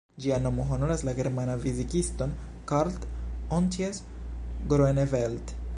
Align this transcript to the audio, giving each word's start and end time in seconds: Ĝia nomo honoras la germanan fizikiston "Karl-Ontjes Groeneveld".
Ĝia 0.23 0.37
nomo 0.43 0.63
honoras 0.69 1.03
la 1.09 1.13
germanan 1.19 1.61
fizikiston 1.65 2.33
"Karl-Ontjes 2.73 4.03
Groeneveld". 4.73 5.59